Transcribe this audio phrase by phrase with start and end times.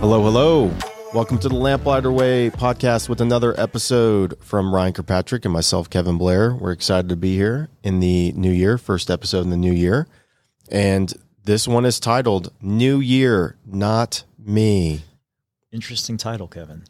[0.00, 0.72] Hello, hello.
[1.12, 6.16] Welcome to the Lamplighter Way podcast with another episode from Ryan Kirkpatrick and myself, Kevin
[6.16, 6.54] Blair.
[6.54, 10.06] We're excited to be here in the new year, first episode in the new year.
[10.70, 11.12] And
[11.42, 15.02] this one is titled New Year, Not Me.
[15.72, 16.84] Interesting title, Kevin.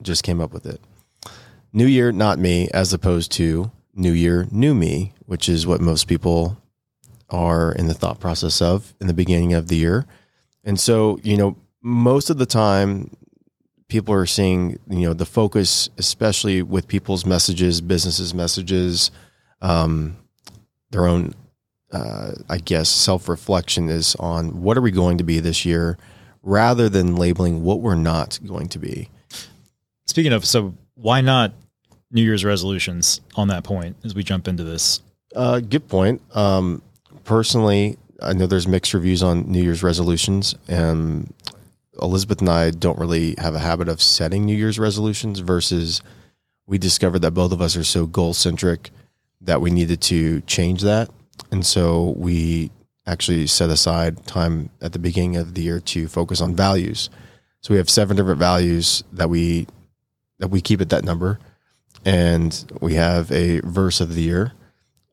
[0.00, 0.80] Just came up with it.
[1.72, 6.06] New Year, Not Me, as opposed to New Year, New Me, which is what most
[6.06, 6.56] people
[7.30, 10.06] are in the thought process of in the beginning of the year.
[10.62, 11.56] And so, you know,
[11.88, 13.10] most of the time
[13.88, 19.10] people are seeing you know the focus especially with people's messages businesses messages
[19.62, 20.16] um,
[20.90, 21.34] their own
[21.92, 25.96] uh, i guess self-reflection is on what are we going to be this year
[26.42, 29.08] rather than labeling what we're not going to be
[30.06, 31.52] Speaking of, so why not
[32.10, 35.00] New Year's resolutions on that point as we jump into this?
[35.36, 36.82] uh, good point um,
[37.24, 41.32] personally i know there's mixed reviews on new year's resolutions and
[42.02, 46.02] elizabeth and i don't really have a habit of setting new year's resolutions versus
[46.68, 48.90] we discovered that both of us are so goal centric
[49.40, 51.10] that we needed to change that.
[51.50, 52.70] And so we
[53.06, 57.08] actually set aside time at the beginning of the year to focus on values.
[57.62, 59.66] So we have seven different values that we
[60.38, 61.38] that we keep at that number.
[62.04, 64.52] And we have a verse of the year.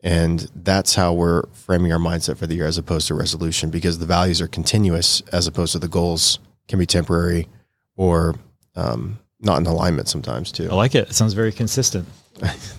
[0.03, 3.97] And that's how we're framing our mindset for the year as opposed to resolution because
[3.97, 6.37] the values are continuous as opposed to the goals
[6.67, 7.47] can be temporary
[7.95, 8.35] or
[8.75, 10.69] um, not in alignment sometimes too.
[10.69, 11.09] I like it.
[11.09, 12.07] It sounds very consistent.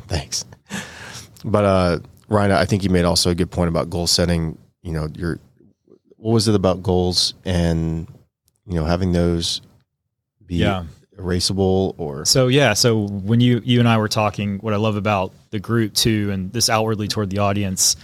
[0.08, 0.44] Thanks.
[1.44, 1.98] But uh,
[2.28, 4.58] Ryan, I think you made also a good point about goal setting.
[4.82, 5.38] You know, your
[6.16, 8.06] what was it about goals and
[8.66, 9.60] you know having those
[10.44, 10.84] be Yeah.
[11.18, 14.96] erasable or So yeah, so when you you and I were talking, what I love
[14.96, 17.96] about the group too, and this outwardly toward the audience,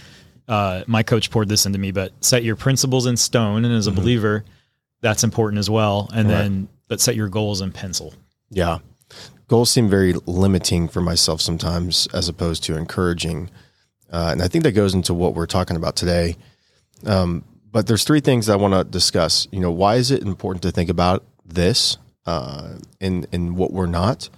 [0.47, 1.91] uh, my coach poured this into me.
[1.91, 4.43] But set your principles in stone, and as a believer,
[5.03, 6.09] that's important as well.
[6.13, 6.35] And Right.
[6.39, 8.13] then, but set your goals in pencil.
[8.49, 8.79] Yeah.
[9.47, 13.51] Goals seem very limiting for myself sometimes as opposed to encouraging.
[14.11, 16.37] Uh, and I think that goes into what we're talking about today.
[17.05, 19.47] Um, but there's three things I want to discuss.
[19.51, 23.85] You know, why is it important to think about this uh, in, in what we're
[23.87, 24.29] not?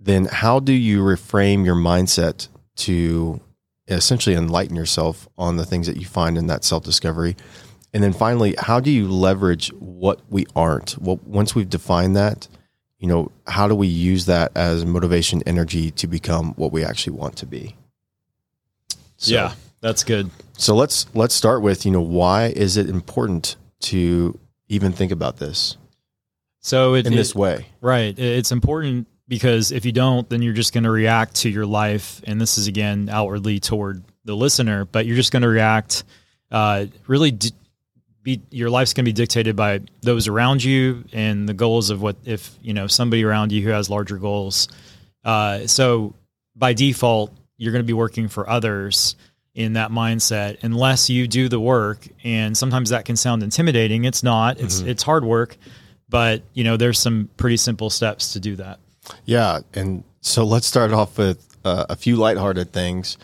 [0.00, 3.40] Then how do you reframe your mindset to
[3.88, 7.36] essentially enlighten yourself on the things that you find in that self discovery?
[7.96, 10.98] And then finally, how do you leverage what we aren't?
[10.98, 12.46] Well, once we've defined that,
[12.98, 17.14] you know, how do we use that as motivation, energy to become what we actually
[17.16, 17.74] want to be?
[19.16, 20.28] So, yeah, that's good.
[20.58, 25.38] So let's let's start with you know why is it important to even think about
[25.38, 25.78] this
[26.60, 27.64] So it, in it- this way?
[27.80, 28.18] Right.
[28.18, 32.20] It's important because if you don't, then you're just going to react to your life.
[32.26, 36.04] And this is again outwardly toward the listener, but you're just going to react.
[36.50, 37.52] Uh, really, d-
[38.26, 42.02] be your life's going to be dictated by those around you and the goals of
[42.02, 44.68] what if you know somebody around you who has larger goals.
[45.24, 46.12] Uh, so
[46.56, 49.14] by default, you're going to be working for others
[49.54, 52.06] in that mindset unless you do the work.
[52.24, 54.04] And sometimes that can sound intimidating.
[54.04, 54.58] It's not.
[54.60, 55.56] It's it's hard work,
[56.08, 58.80] but you know there's some pretty simple steps to do that.
[59.24, 63.18] Yeah, and so let's start off with uh, a few lighthearted things.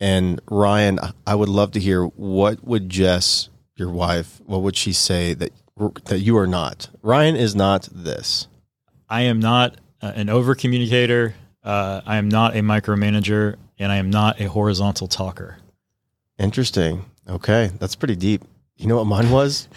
[0.00, 4.92] And Ryan, I would love to hear what would Jess, your wife, what would she
[4.92, 5.52] say that
[6.06, 6.88] that you are not?
[7.02, 8.48] Ryan is not this.
[9.08, 11.34] I am not uh, an over communicator.
[11.62, 15.58] Uh, I am not a micromanager, and I am not a horizontal talker.
[16.38, 17.04] Interesting.
[17.28, 18.42] Okay, that's pretty deep.
[18.76, 19.68] You know what mine was?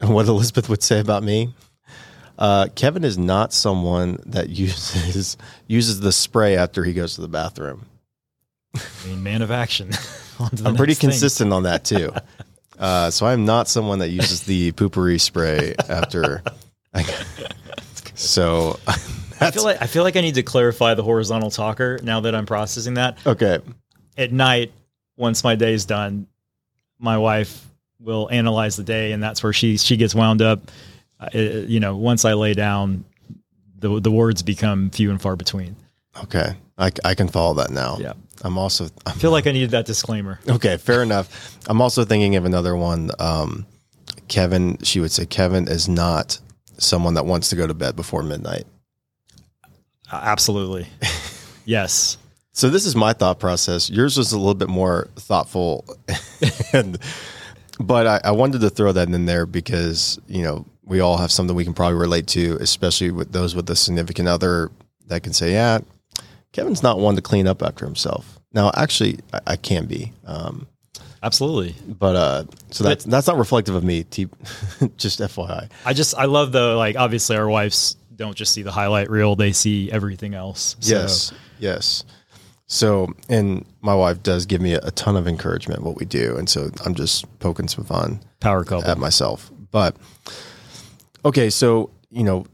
[0.00, 1.54] and what Elizabeth would say about me?
[2.38, 5.36] Uh, Kevin is not someone that uses
[5.66, 7.86] uses the spray after he goes to the bathroom.
[8.74, 9.90] I mean, man of action.
[10.38, 11.10] On to the I'm pretty next thing.
[11.10, 12.12] consistent on that too.
[12.78, 16.42] Uh, so I'm not someone that uses the Poo-Pourri spray after.
[18.14, 18.78] so
[19.40, 22.34] I feel like I feel like I need to clarify the horizontal talker now that
[22.34, 23.18] I'm processing that.
[23.26, 23.58] okay,
[24.16, 24.72] At night,
[25.16, 26.26] once my day is done,
[26.98, 27.64] my wife
[28.00, 30.70] will analyze the day, and that's where she she gets wound up.
[31.20, 33.04] Uh, it- you know, once I lay down,
[33.78, 35.76] the the words become few and far between.
[36.24, 37.98] okay, I, I can follow that now.
[38.00, 38.12] Yeah.
[38.42, 40.38] I'm also I feel like I needed that disclaimer.
[40.48, 41.58] Okay, fair enough.
[41.68, 43.10] I'm also thinking of another one.
[43.18, 43.66] Um,
[44.28, 46.38] Kevin, she would say, Kevin is not
[46.78, 48.64] someone that wants to go to bed before midnight.
[50.12, 50.86] Uh, absolutely,
[51.64, 52.18] yes.
[52.52, 53.90] So this is my thought process.
[53.90, 55.84] Yours was a little bit more thoughtful,
[56.72, 56.98] and
[57.78, 61.32] but I, I wanted to throw that in there because you know we all have
[61.32, 64.70] something we can probably relate to, especially with those with a significant other
[65.08, 65.80] that can say, "Yeah,
[66.56, 70.12] Kevin's not one to clean up after himself." Now, actually, I, I can be.
[70.24, 70.66] Um,
[71.22, 71.74] Absolutely.
[71.86, 74.04] But uh, so that's that's not reflective of me.
[74.04, 74.28] T-
[74.96, 75.70] just FYI.
[75.84, 79.36] I just I love the like obviously our wives don't just see the highlight reel;
[79.36, 80.76] they see everything else.
[80.80, 82.04] So, Yes, yes.
[82.68, 86.36] So, and my wife does give me a, a ton of encouragement what we do,
[86.36, 88.90] and so I'm just poking some fun power couple.
[88.90, 89.50] at myself.
[89.70, 89.96] But
[91.24, 92.46] okay, so you know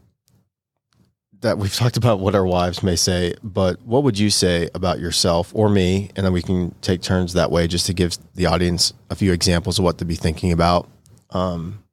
[1.43, 4.99] that we've talked about what our wives may say, but what would you say about
[4.99, 6.09] yourself or me?
[6.15, 9.31] And then we can take turns that way, just to give the audience a few
[9.31, 10.89] examples of what to be thinking about.
[11.29, 11.83] Um,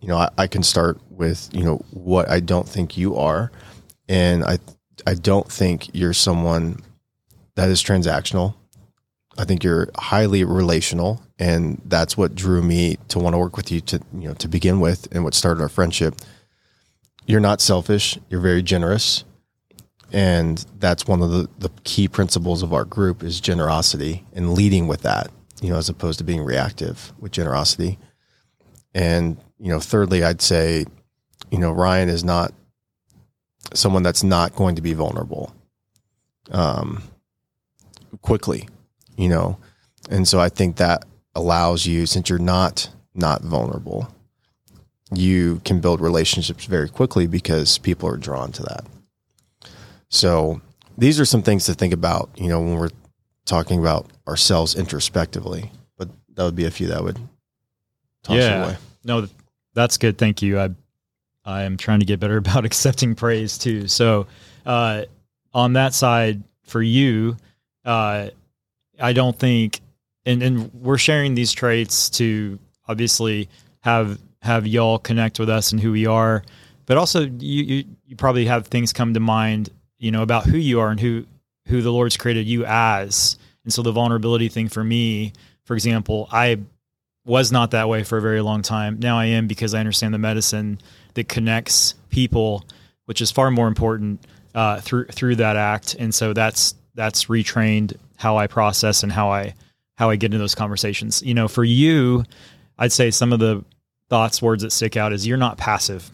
[0.00, 3.50] you know, I, I can start with you know what I don't think you are,
[4.08, 4.58] and I
[5.06, 6.82] I don't think you're someone
[7.54, 8.54] that is transactional.
[9.36, 13.72] I think you're highly relational, and that's what drew me to want to work with
[13.72, 16.14] you to you know to begin with, and what started our friendship.
[17.26, 18.18] You're not selfish.
[18.28, 19.24] You're very generous,
[20.12, 24.86] and that's one of the, the key principles of our group is generosity and leading
[24.86, 25.30] with that.
[25.62, 27.98] You know, as opposed to being reactive with generosity.
[28.94, 30.84] And you know, thirdly, I'd say,
[31.50, 32.52] you know, Ryan is not
[33.72, 35.54] someone that's not going to be vulnerable.
[36.50, 37.02] Um,
[38.20, 38.68] quickly,
[39.16, 39.58] you know.
[40.10, 41.04] And so I think that
[41.34, 44.08] allows you since you're not not vulnerable,
[45.16, 48.84] you can build relationships very quickly because people are drawn to that.
[50.08, 50.60] So
[50.96, 52.90] these are some things to think about, you know, when we're
[53.44, 55.70] talking about ourselves introspectively.
[55.98, 57.18] But that would be a few that would
[58.22, 58.64] toss Yeah.
[58.64, 58.76] away.
[59.04, 59.26] No,
[59.74, 60.18] that's good.
[60.18, 60.58] Thank you.
[60.58, 60.70] I
[61.46, 63.86] I am trying to get better about accepting praise too.
[63.88, 64.26] So,
[64.64, 65.02] uh,
[65.52, 67.36] on that side for you,
[67.84, 68.28] uh,
[68.98, 69.80] I don't think,
[70.24, 72.58] and and we're sharing these traits to
[72.88, 73.48] obviously
[73.80, 76.44] have have y'all connect with us and who we are,
[76.86, 80.58] but also you you, you probably have things come to mind, you know, about who
[80.58, 81.24] you are and who
[81.66, 83.38] who the Lord's created you as.
[83.64, 85.32] And so the vulnerability thing for me,
[85.64, 86.60] for example, I
[87.24, 88.98] was not that way for a very long time.
[89.00, 90.78] Now I am because I understand the medicine
[91.14, 92.66] that connects people,
[93.06, 95.96] which is far more important uh, through through that act.
[95.98, 99.54] And so that's that's retrained how I process and how I
[99.96, 101.22] how I get into those conversations.
[101.22, 102.24] You know, for you,
[102.78, 103.64] I'd say some of the
[104.08, 106.10] thoughts, words that stick out is you're not passive,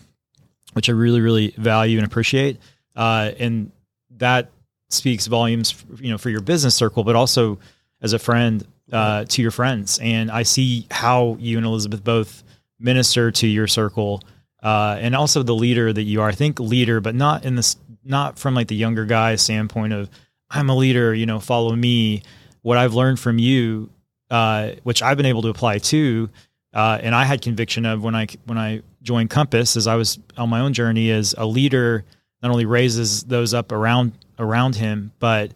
[0.72, 2.58] which I really really value and appreciate,
[2.96, 3.72] uh, and
[4.18, 4.50] that
[4.88, 7.58] speaks volumes, you know, for your business circle, but also
[8.02, 9.98] as a friend uh, to your friends.
[10.02, 12.42] And I see how you and Elizabeth both
[12.78, 14.22] minister to your circle,
[14.62, 16.28] uh, and also the leader that you are.
[16.28, 20.10] I think leader, but not in this, not from like the younger guy standpoint of
[20.50, 22.22] I'm a leader, you know, follow me.
[22.62, 23.90] What I've learned from you,
[24.30, 26.28] uh, which I've been able to apply to,
[26.72, 30.18] uh, and I had conviction of when I when I joined Compass, as I was
[30.36, 32.04] on my own journey, as a leader,
[32.42, 35.52] not only raises those up around around him, but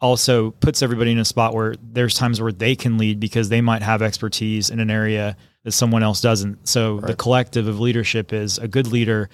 [0.00, 3.60] also puts everybody in a spot where there's times where they can lead because they
[3.60, 6.68] might have expertise in an area that someone else doesn't.
[6.68, 9.28] So the collective of leadership is a good leader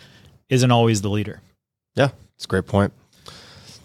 [0.49, 1.43] isn't always the leader.
[1.95, 2.93] Yeah, it's a great point.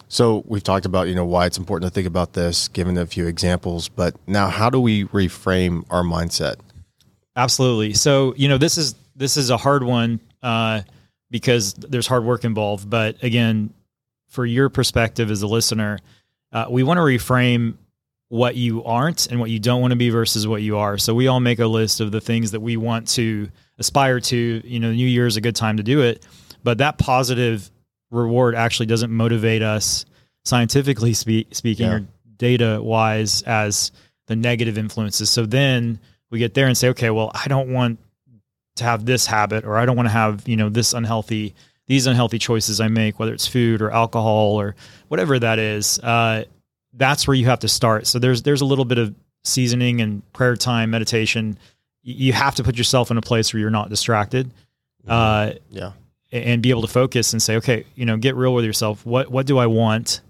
[0.07, 3.05] So we've talked about you know why it's important to think about this, given a
[3.05, 3.89] few examples.
[3.89, 6.55] But now, how do we reframe our mindset?
[7.35, 7.93] Absolutely.
[7.93, 10.81] So, you know, this is this is a hard one uh,
[11.29, 12.89] because there's hard work involved.
[12.89, 13.73] But again,
[14.29, 15.99] for your perspective as a listener,
[16.51, 17.75] uh, we want to reframe
[18.29, 20.97] what you aren't and what you don't want to be versus what you are.
[20.97, 24.61] So we all make a list of the things that we want to aspire to.
[24.63, 26.25] You know, New Year is a good time to do it,
[26.63, 27.69] but that positive
[28.11, 30.05] reward actually doesn't motivate us
[30.45, 31.93] scientifically spe- speaking Yeah.
[31.93, 32.05] or
[32.37, 33.91] data wise as
[34.27, 35.29] the negative influences.
[35.29, 37.99] So then we get there and say, okay, well, I don't want
[38.75, 41.55] to have this habit or I don't want to have, you know, this unhealthy,
[41.87, 44.75] these unhealthy choices I make, whether it's food or alcohol or
[45.07, 45.99] whatever that is.
[45.99, 46.45] Uh,
[46.93, 48.07] that's where you have to start.
[48.07, 51.57] So there's, there's a little bit of seasoning and prayer time, meditation.
[52.01, 54.51] You have to put yourself in a place where you're not distracted.
[55.07, 55.91] Uh, Yeah,
[56.31, 59.05] and be able to focus and say, okay, you know, get real with yourself.
[59.05, 60.21] What what do I want?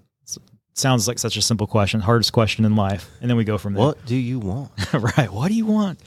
[0.80, 3.58] S- Sounds like such a simple question, hardest question in life, and then we go
[3.58, 3.84] from there.
[3.84, 4.72] what do you want?
[4.94, 5.32] right?
[5.32, 6.00] What do you want?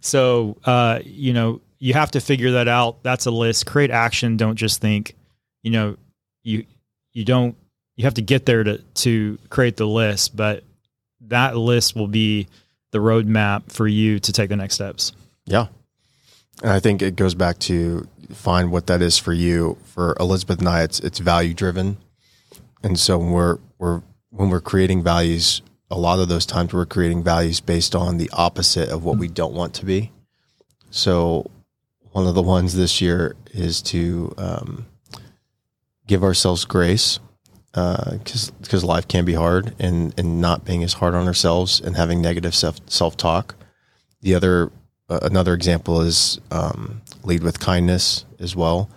[0.00, 3.02] So, uh, you know, you have to figure that out.
[3.02, 3.66] That's a list.
[3.66, 4.36] Create action.
[4.36, 5.14] Don't just think.
[5.62, 5.96] You know,
[6.42, 6.64] you
[7.12, 7.56] you don't.
[7.96, 10.64] You have to get there to to create the list, but
[11.22, 12.46] that list will be
[12.92, 15.12] the roadmap for you to take the next steps.
[15.46, 15.66] Yeah.
[16.62, 19.78] And I think it goes back to find what that is for you.
[19.84, 21.98] For Elizabeth and I, it's it's value driven.
[22.82, 26.86] And so when we're we're when we're creating values, a lot of those times we're
[26.86, 30.12] creating values based on the opposite of what we don't want to be.
[30.90, 31.50] So
[32.12, 34.86] one of the ones this year is to um,
[36.06, 37.20] give ourselves grace
[37.72, 41.96] because because life can be hard and and not being as hard on ourselves and
[41.96, 43.54] having negative self self talk
[44.20, 44.72] the other
[45.08, 48.90] uh, another example is um, lead with kindness as well,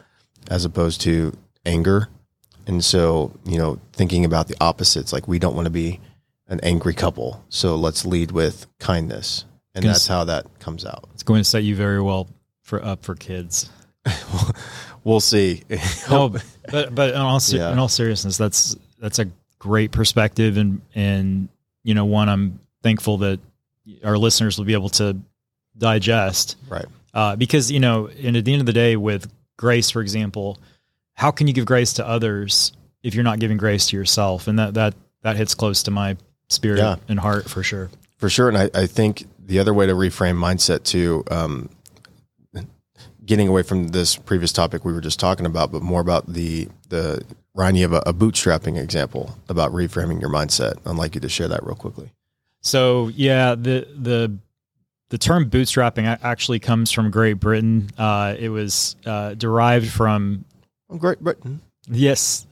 [0.49, 2.09] as opposed to anger.
[2.67, 5.99] And so, you know, thinking about the opposites, like we don't want to be
[6.47, 11.09] an angry couple, so let's lead with kindness, and that's how that comes out.
[11.13, 12.27] It's going to set you very well
[12.61, 13.69] for up for kids.
[15.03, 15.63] We'll see.
[16.09, 16.29] No,
[16.71, 17.71] but but in all se- Yeah.
[17.71, 19.25] in all seriousness, that's that's a
[19.57, 21.49] great perspective, and and
[21.83, 23.39] you know one I'm thankful that
[24.03, 25.17] our listeners will be able to
[25.77, 26.85] digest right.
[27.13, 30.59] uh, because you know, and at the end of the day, with grace, for example,
[31.21, 32.73] how can you give grace to others
[33.03, 34.47] if you're not giving grace to yourself?
[34.47, 36.17] And that that that hits close to my
[36.49, 36.95] spirit Yeah.
[37.07, 37.91] and heart for sure.
[38.17, 38.49] For sure.
[38.49, 41.69] And I, I think the other way to reframe mindset too, um,
[43.23, 46.67] getting away from this previous topic we were just talking about, but more about the,
[46.89, 47.23] the,
[47.53, 50.79] Ryan, you have a, a bootstrapping example about reframing your mindset.
[50.87, 52.09] I'd like you to share that real quickly.
[52.61, 54.37] So yeah, the the
[55.09, 57.91] the term bootstrapping actually comes from Great Britain.
[57.97, 60.45] Uh, it was uh, derived from
[60.97, 61.61] Great Britain.
[61.87, 62.45] yes,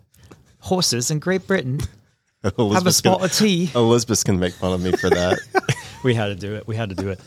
[0.59, 1.79] horses in Great Britain
[2.43, 3.69] have a Elizabeth's spot gonna, of tea.
[3.75, 5.39] Elizabeth's gonna make fun of me for that.
[6.03, 6.67] we had to do it.
[6.67, 7.19] We had to do it.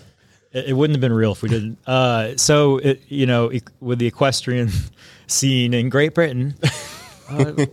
[0.52, 1.78] It, it wouldn't have been real if we didn't.
[1.86, 4.70] Uh, so it, you know, e- with the equestrian
[5.26, 6.54] scene in Great Britain,
[7.30, 7.66] uh,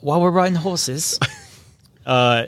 [0.00, 1.18] while we're riding horses,
[2.06, 2.46] uh,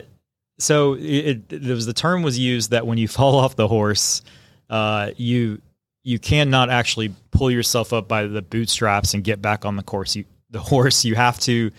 [0.57, 1.01] so it,
[1.49, 4.21] it there was the term was used that when you fall off the horse,
[4.69, 5.61] uh, you
[6.03, 10.15] you cannot actually pull yourself up by the bootstraps and get back on the course.
[10.15, 11.71] You the horse you have to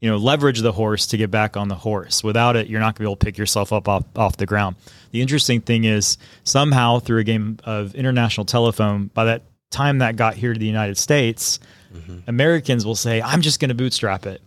[0.00, 2.24] you know leverage the horse to get back on the horse.
[2.24, 4.46] Without it, you're not going to be able to pick yourself up off, off the
[4.46, 4.76] ground.
[5.12, 10.16] The interesting thing is somehow through a game of international telephone, by that time that
[10.16, 11.60] got here to the United States,
[11.94, 12.18] mm-hmm.
[12.26, 14.42] Americans will say, "I'm just going to bootstrap it."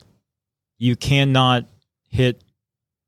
[0.78, 1.66] You cannot
[2.10, 2.42] hit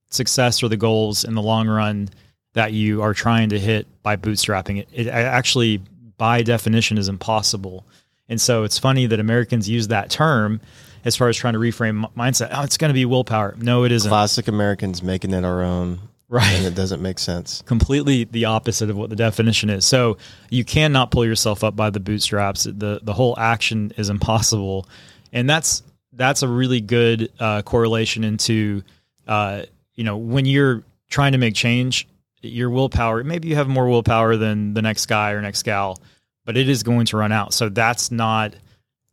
[0.10, 2.10] success or the goals in the long run
[2.54, 4.88] that you are trying to hit by bootstrapping it.
[4.94, 5.82] It actually,
[6.24, 7.86] by definition, is impossible.
[8.30, 10.62] And so it's funny that Americans use that term
[11.04, 12.48] as far as trying to reframe mindset.
[12.54, 13.56] Oh, it's going to be willpower.
[13.58, 14.08] No, it isn't.
[14.08, 16.00] Classic Americans making it our own,
[16.30, 16.48] Right.
[16.56, 17.62] and it doesn't make sense.
[17.66, 19.84] Completely the opposite of what the definition is.
[19.86, 20.18] So
[20.50, 22.64] you cannot pull yourself up by the bootstraps.
[22.64, 24.88] The the whole action is impossible,
[25.34, 28.82] and that's that's a really good uh, correlation into
[29.28, 29.64] uh,
[29.96, 32.08] you know when you're trying to make change,
[32.42, 33.24] your willpower.
[33.26, 36.00] Maybe you have more willpower than the next guy or next gal,
[36.46, 37.54] but it is going to run out.
[37.54, 38.56] So that's not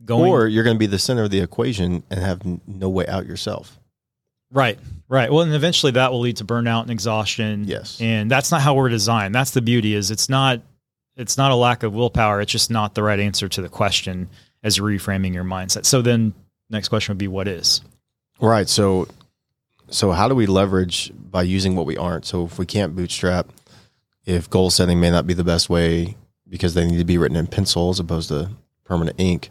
[0.04, 3.06] going Or you're going to be the center of the equation and have no way
[3.06, 3.78] out yourself.
[4.52, 5.30] Right, right.
[5.30, 7.64] Well, and eventually that will lead to burnout and exhaustion.
[7.66, 8.00] Yes.
[8.00, 9.34] and that's not how we're designed.
[9.34, 10.60] That's the beauty is it's not
[11.16, 12.40] it's not a lack of willpower.
[12.40, 14.28] It's just not the right answer to the question
[14.62, 15.84] as reframing your mindset.
[15.84, 16.32] So then,
[16.70, 17.82] next question would be, what is?
[18.40, 18.68] Right.
[18.68, 19.06] So,
[19.90, 22.24] so how do we leverage by using what we aren't?
[22.24, 23.48] So if we can't bootstrap,
[24.24, 26.16] if goal setting may not be the best way
[26.50, 28.50] because they need to be written in pencil as opposed to
[28.84, 29.50] permanent ink,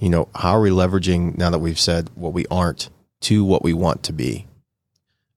[0.00, 2.88] you know, how are we leveraging now that we've said what we aren't
[3.20, 4.46] to what we want to be?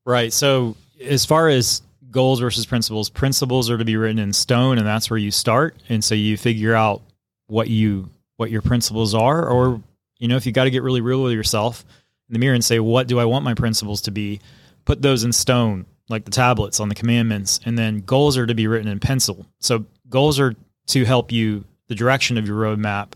[0.05, 0.31] Right.
[0.31, 4.87] So as far as goals versus principles, principles are to be written in stone, and
[4.87, 5.75] that's where you start.
[5.89, 7.01] And so you figure out
[7.47, 9.81] what you what your principles are, or
[10.17, 11.83] you know, if you got to get really real with yourself
[12.29, 14.39] in the mirror and say, what do I want my principles to be?
[14.85, 18.55] Put those in stone, like the tablets on the commandments, and then goals are to
[18.55, 19.45] be written in pencil.
[19.59, 20.55] So goals are
[20.89, 23.13] to help you the direction of your roadmap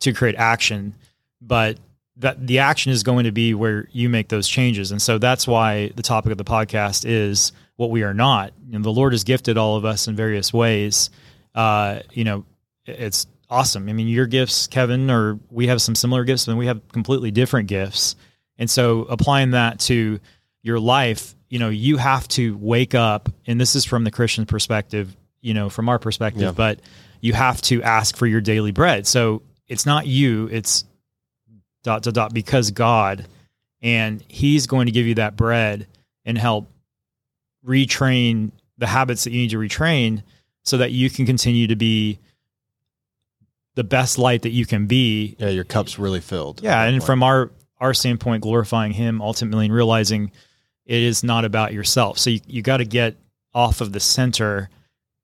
[0.00, 0.94] to create action,
[1.40, 1.78] but
[2.16, 4.90] that the action is going to be where you make those changes.
[4.90, 8.52] And so that's why the topic of the podcast is what we are not.
[8.66, 11.10] You know, the Lord has gifted all of us in various ways.
[11.54, 12.44] Uh, you know,
[12.86, 13.88] it's awesome.
[13.88, 17.30] I mean, your gifts, Kevin, or we have some similar gifts, and we have completely
[17.30, 18.16] different gifts.
[18.58, 20.18] And so applying that to
[20.62, 24.44] your life, you know, you have to wake up, and this is from the Christian
[24.44, 26.50] perspective, you know, from our perspective, Yeah.
[26.52, 26.80] but
[27.20, 29.06] you have to ask for your daily bread.
[29.06, 30.84] So it's not you, it's
[31.82, 33.26] dot dot dot because God,
[33.82, 35.86] and He's going to give you that bread
[36.24, 36.70] and help
[37.66, 40.22] retrain the habits that you need to retrain
[40.62, 42.18] so that you can continue to be
[43.74, 46.62] the best light that you can be Yeah, your cup's really filled.
[46.62, 47.06] yeah, and point.
[47.06, 50.32] from our our standpoint, glorifying Him ultimately and realizing
[50.84, 52.18] it is not about yourself.
[52.18, 53.16] So you, you got to get
[53.54, 54.68] off of the center,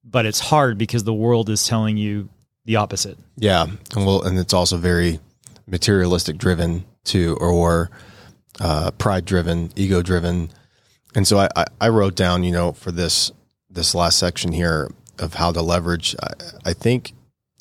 [0.04, 2.28] but it's hard because the world is telling you
[2.64, 3.18] the opposite.
[3.36, 5.20] Yeah, and well, and it's also very
[5.66, 7.90] materialistic driven too, or
[8.60, 10.50] uh, pride driven, ego driven,
[11.14, 13.32] and so I, I, I wrote down, you know, for this
[13.70, 16.14] this last section here of how to leverage.
[16.22, 17.12] I, I think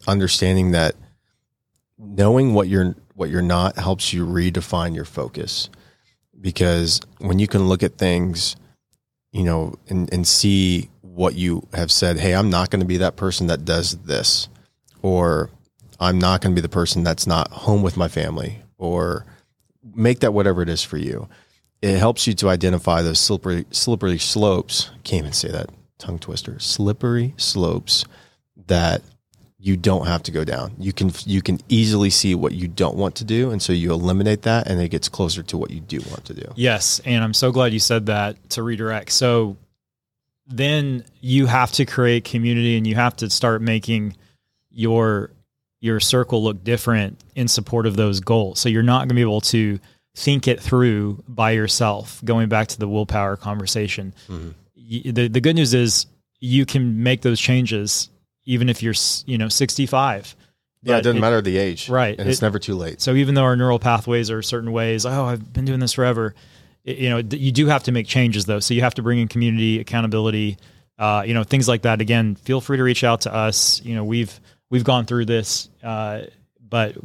[0.07, 0.95] understanding that
[1.97, 5.69] knowing what you're what you're not helps you redefine your focus,
[6.39, 8.55] because when you can look at things,
[9.31, 12.97] you know, and and see what you have said, hey, I'm not going to be
[12.97, 14.47] that person that does this,
[15.01, 15.49] or
[15.99, 19.25] I'm not going to be the person that's not home with my family, or
[19.93, 21.29] make that whatever it is for you.
[21.81, 24.89] It helps you to identify those slippery, slippery slopes.
[25.03, 26.57] Can't even say that tongue twister.
[26.59, 28.05] Slippery slopes
[28.67, 29.01] that
[29.59, 30.73] you don't have to go down.
[30.79, 33.91] You can you can easily see what you don't want to do, and so you
[33.91, 36.51] eliminate that, and it gets closer to what you do want to do.
[36.55, 39.11] Yes, and I'm so glad you said that to redirect.
[39.11, 39.57] So
[40.47, 44.15] then you have to create community, and you have to start making
[44.69, 45.31] your
[45.79, 48.59] your circle look different in support of those goals.
[48.59, 49.79] So you're not going to be able to
[50.15, 52.21] think it through by yourself.
[52.23, 55.11] Going back to the willpower conversation, mm-hmm.
[55.11, 56.05] the the good news is
[56.39, 58.09] you can make those changes
[58.45, 58.95] even if you're
[59.25, 60.35] you know 65
[60.83, 62.19] yeah, it doesn't it, matter the age, right?
[62.19, 63.01] And it's it, never too late.
[63.01, 66.35] So even though our neural pathways are certain ways, oh, I've been doing this forever.
[66.83, 68.59] You know, you do have to make changes though.
[68.59, 70.57] So you have to bring in community accountability,
[70.99, 72.01] uh, you know, things like that.
[72.01, 73.81] Again, feel free to reach out to us.
[73.83, 74.37] You know, we've
[74.69, 76.23] we've gone through this, uh,
[76.59, 76.95] but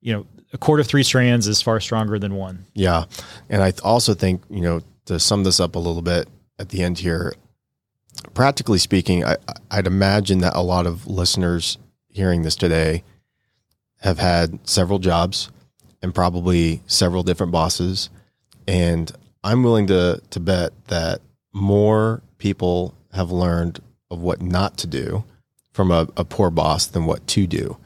[0.00, 2.64] you know, a cord of three strands is far stronger than one.
[2.74, 3.04] Yeah,
[3.50, 6.82] and I also think you know to sum this up a little bit at the
[6.82, 7.34] end here,
[8.32, 9.36] practically speaking, I,
[9.70, 13.02] I'd imagine that a lot of listeners hearing this today
[14.00, 15.50] have had several jobs
[16.02, 18.10] and probably several different bosses.
[18.66, 19.10] And
[19.42, 21.20] I'm willing to, to bet that
[21.52, 23.80] more people have learned
[24.10, 25.24] of what not to do
[25.72, 27.76] from a, a poor boss than what to do.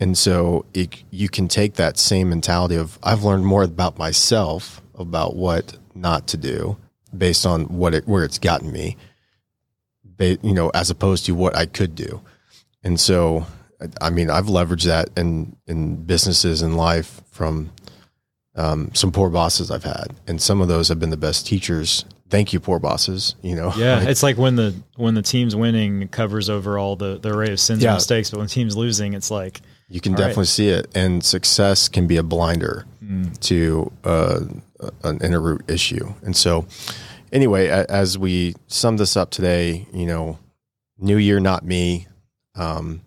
[0.00, 4.82] And so it, you can take that same mentality of I've learned more about myself
[4.94, 6.76] about what not to do
[7.16, 8.96] based on what it, where it's gotten me
[10.22, 12.20] you know, as opposed to what I could do.
[12.84, 13.46] And so,
[14.00, 17.70] I mean, I've leveraged that in, in businesses and life from
[18.54, 22.04] um, some poor bosses I've had, and some of those have been the best teachers.
[22.28, 23.34] Thank you, poor bosses.
[23.42, 26.96] You know, yeah, like, it's like when the when the team's winning covers over all
[26.96, 27.90] the the array of sins yeah.
[27.90, 30.48] and mistakes, but when the team's losing, it's like you can definitely right.
[30.48, 33.38] see it, and success can be a blinder mm.
[33.40, 34.40] to uh,
[35.04, 36.66] an inner root issue, and so
[37.32, 40.38] anyway, as we sum this up today, you know,
[40.98, 42.06] new year, not me.
[42.54, 43.00] Um,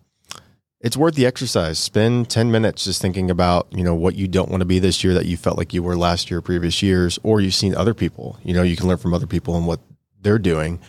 [0.86, 1.80] it's worth the exercise.
[1.80, 5.04] Spend 10 minutes just thinking about, you know, what you don't want to be this
[5.04, 7.96] year that you felt like you were last year, previous years, or you've seen other
[7.96, 8.38] people.
[8.44, 9.80] You know, you can learn from other people and what
[10.22, 10.80] they're doing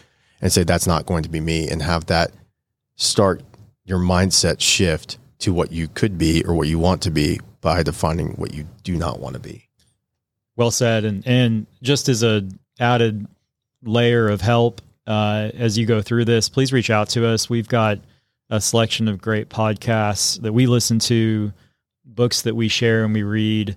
[0.42, 2.30] and say, that's not going to be me, and have that
[2.96, 3.42] start
[3.86, 7.82] your mindset shift to what you could be or what you want to be by
[7.82, 9.66] defining what you do not want to be.
[10.56, 11.06] Well said.
[11.06, 12.46] And, and just as a
[12.78, 13.26] added
[13.82, 17.48] layer of help uh, as you go through this, please reach out to us.
[17.48, 17.98] We've got
[18.50, 21.52] a selection of great podcasts that we listen to,
[22.04, 23.76] books that we share and we read.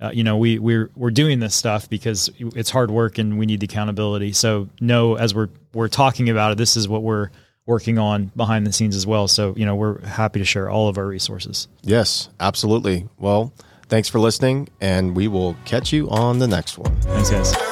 [0.00, 3.44] Uh, you know, we we're we're doing this stuff because it's hard work and we
[3.44, 4.32] need the accountability.
[4.32, 7.30] So, know as we're we're talking about it, this is what we're
[7.66, 9.28] working on behind the scenes as well.
[9.28, 11.68] So, you know, we're happy to share all of our resources.
[11.82, 13.08] Yes, absolutely.
[13.18, 13.52] Well,
[13.88, 16.94] thanks for listening, and we will catch you on the next one.
[17.02, 17.69] Thanks, guys.